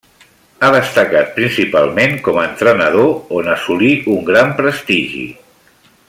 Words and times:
Ha 0.61 0.69
destacat 0.75 1.27
principalment 1.35 2.15
com 2.29 2.39
a 2.43 2.47
entrenador 2.51 3.37
on 3.41 3.53
assolí 3.59 3.91
un 4.17 4.27
gran 4.31 4.55
prestigi. 4.63 5.27